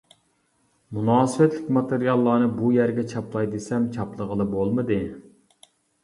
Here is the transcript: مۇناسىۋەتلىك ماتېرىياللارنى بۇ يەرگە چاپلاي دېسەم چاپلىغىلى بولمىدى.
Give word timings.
مۇناسىۋەتلىك 0.97 1.67
ماتېرىياللارنى 1.75 2.47
بۇ 2.61 2.71
يەرگە 2.75 3.03
چاپلاي 3.11 3.49
دېسەم 3.51 3.85
چاپلىغىلى 3.99 4.47
بولمىدى. 4.55 4.99